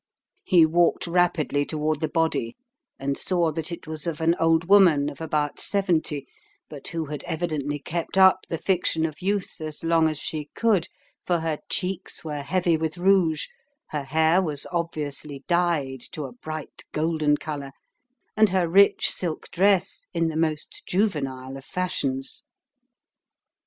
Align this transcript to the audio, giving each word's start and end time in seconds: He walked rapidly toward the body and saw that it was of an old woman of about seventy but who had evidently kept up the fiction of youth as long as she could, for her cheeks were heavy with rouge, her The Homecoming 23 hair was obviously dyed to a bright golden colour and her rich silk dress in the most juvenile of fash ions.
He 0.43 0.65
walked 0.65 1.05
rapidly 1.05 1.63
toward 1.63 1.99
the 2.01 2.07
body 2.07 2.55
and 2.97 3.19
saw 3.19 3.51
that 3.51 3.71
it 3.71 3.85
was 3.85 4.07
of 4.07 4.19
an 4.19 4.35
old 4.39 4.63
woman 4.67 5.11
of 5.11 5.21
about 5.21 5.59
seventy 5.59 6.25
but 6.71 6.87
who 6.87 7.05
had 7.05 7.21
evidently 7.25 7.77
kept 7.77 8.17
up 8.17 8.39
the 8.49 8.57
fiction 8.57 9.05
of 9.05 9.21
youth 9.21 9.57
as 9.61 9.83
long 9.83 10.07
as 10.09 10.17
she 10.17 10.49
could, 10.55 10.87
for 11.23 11.41
her 11.41 11.59
cheeks 11.69 12.25
were 12.25 12.41
heavy 12.41 12.77
with 12.77 12.97
rouge, 12.97 13.45
her 13.89 13.99
The 13.99 14.05
Homecoming 14.05 14.09
23 14.11 14.17
hair 14.31 14.41
was 14.41 14.67
obviously 14.71 15.43
dyed 15.47 16.01
to 16.13 16.25
a 16.25 16.31
bright 16.33 16.81
golden 16.93 17.37
colour 17.37 17.71
and 18.35 18.49
her 18.49 18.67
rich 18.67 19.11
silk 19.11 19.51
dress 19.51 20.07
in 20.13 20.29
the 20.29 20.35
most 20.35 20.81
juvenile 20.87 21.57
of 21.57 21.63
fash 21.63 22.03
ions. 22.03 22.41